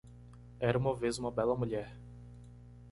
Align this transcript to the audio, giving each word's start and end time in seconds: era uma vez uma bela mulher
era 0.59 0.79
uma 0.79 0.95
vez 0.95 1.19
uma 1.19 1.29
bela 1.29 1.55
mulher 1.55 1.95